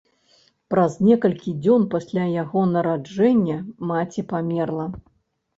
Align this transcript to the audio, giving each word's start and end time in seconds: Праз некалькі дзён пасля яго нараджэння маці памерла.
Праз 0.73 0.95
некалькі 1.07 1.53
дзён 1.63 1.85
пасля 1.93 2.25
яго 2.43 2.63
нараджэння 2.73 3.59
маці 3.93 4.29
памерла. 4.33 4.89